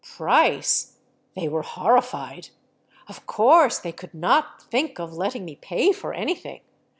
Price? 0.03 0.97
They 1.35 1.47
were 1.47 1.61
horrified! 1.61 2.49
Of 3.07 3.27
course 3.27 3.77
they 3.77 3.91
could 3.91 4.15
not 4.15 4.59
think 4.63 4.97
of 4.99 5.13
letting 5.13 5.45
me 5.45 5.57
pay 5.57 5.91
for 5.91 6.11
anything. 6.11 6.61